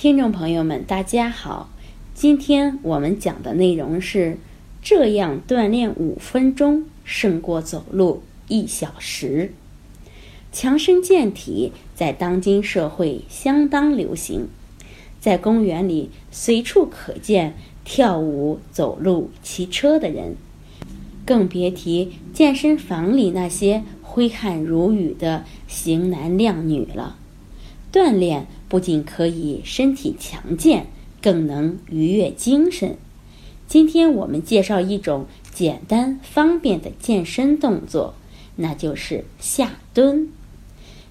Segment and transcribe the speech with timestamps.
[0.00, 1.68] 听众朋友们，大家好，
[2.14, 4.38] 今天我们讲的内容是：
[4.80, 9.52] 这样锻炼五分钟胜过走路一小时。
[10.52, 14.48] 强身健体在当今社会相当流行，
[15.20, 17.52] 在公园里随处可见
[17.84, 20.34] 跳舞、走路、骑车的人，
[21.26, 27.18] 更别提健身房里那些挥汗如雨的型男靓女了。
[27.92, 30.86] 锻炼不仅可以身体强健，
[31.20, 32.96] 更能愉悦精神。
[33.66, 38.14] 今天我们介绍一种简单方便的健身动作，
[38.54, 40.28] 那就是下蹲。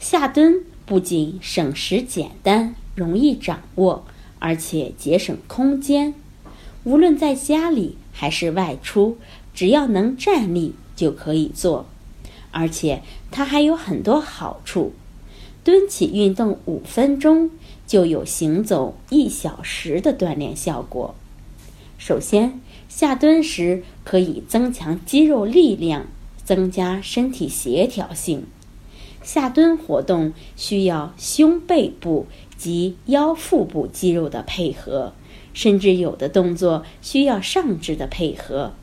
[0.00, 4.04] 下蹲不仅省时简单、容易掌握，
[4.40, 6.12] 而且节省空间。
[6.82, 9.16] 无论在家里还是外出，
[9.54, 11.86] 只要能站立就可以做，
[12.50, 14.92] 而且它还有很多好处。
[15.64, 17.50] 蹲起运动五分钟，
[17.86, 21.14] 就有行走一小时的锻炼效果。
[21.96, 26.06] 首先，下蹲时可以增强肌肉力量，
[26.44, 28.44] 增加身体协调性。
[29.22, 32.26] 下蹲活动需要胸背部
[32.58, 35.14] 及腰腹部肌肉的配合，
[35.54, 38.74] 甚至有的动作需要上肢的配合。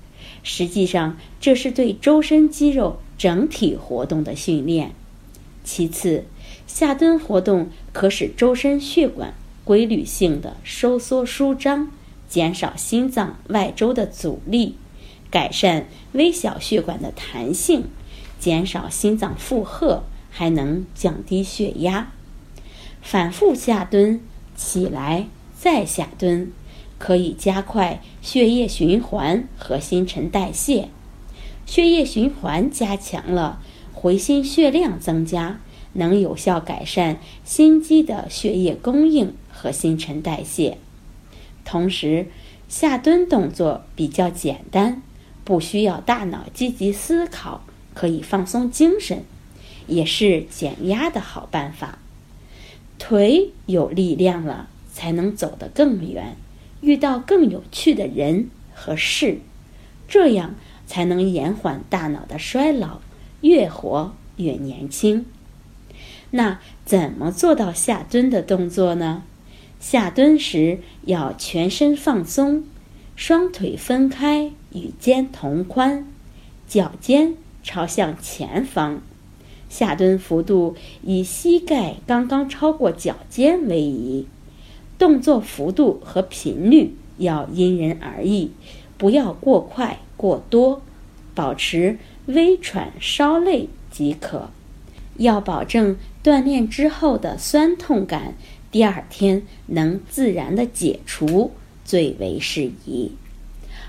[0.41, 4.95] 实际上，这是对周身肌肉整体活动的训练。
[5.63, 6.25] 其次，
[6.67, 11.91] 下蹲活动可使周身血管规律性的收缩舒张，
[12.27, 14.75] 减少心脏外周的阻力，
[15.29, 17.85] 改善微小血管的弹性，
[18.39, 22.11] 减少心脏负荷，还能降低血压。
[23.01, 24.21] 反复下蹲，
[24.55, 26.51] 起来再下蹲，
[26.97, 30.89] 可以加快血液循环和新陈代谢。
[31.65, 33.61] 血液循环加强了，
[33.93, 35.59] 回心血量增加。
[35.93, 40.77] 能有效改善心肌的血液供应和新陈代谢。
[41.65, 42.27] 同时，
[42.67, 45.01] 下蹲动作比较简单，
[45.43, 49.23] 不需要大脑积极思考，可以放松精神，
[49.87, 51.99] 也是减压的好办法。
[52.97, 56.35] 腿有力量了，才能走得更远，
[56.81, 59.39] 遇到更有趣的人和事，
[60.07, 60.55] 这样
[60.87, 63.01] 才能延缓大脑的衰老，
[63.41, 65.25] 越活越年轻。
[66.31, 69.23] 那怎么做到下蹲的动作呢？
[69.79, 72.63] 下蹲时要全身放松，
[73.15, 76.07] 双腿分开与肩同宽，
[76.67, 79.01] 脚尖朝向前方。
[79.69, 84.27] 下蹲幅度以膝盖刚刚超过脚尖为宜，
[84.99, 88.51] 动作幅度和频率要因人而异，
[88.97, 90.81] 不要过快过多，
[91.33, 94.49] 保持微喘稍累即可。
[95.21, 98.33] 要保证锻炼之后的酸痛感，
[98.71, 101.51] 第二天能自然的解除
[101.85, 103.11] 最为适宜。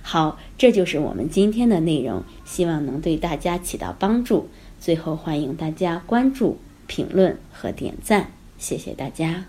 [0.03, 4.49] 好，这就是我们今天的内容，希望能对大家起到帮助。
[4.81, 8.27] 最后，欢迎大家关注、评论和点赞，
[8.59, 9.45] 谢谢大家。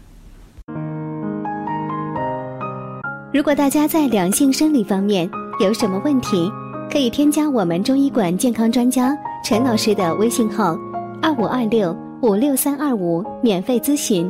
[3.34, 5.28] 如果大家在两性生理方面
[5.60, 6.52] 有什么问题，
[6.92, 10.78] 可以添加我们中医馆健康专家陈老师的微信号。
[11.24, 14.30] 二五二六五六三二五，免费咨询。